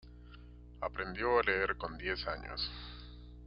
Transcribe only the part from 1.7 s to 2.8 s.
con diez años.